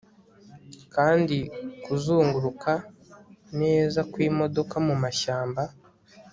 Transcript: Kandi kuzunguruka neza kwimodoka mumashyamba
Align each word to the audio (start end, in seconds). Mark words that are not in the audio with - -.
Kandi 0.95 1.37
kuzunguruka 1.83 2.73
neza 3.59 3.99
kwimodoka 4.11 4.75
mumashyamba 4.85 5.63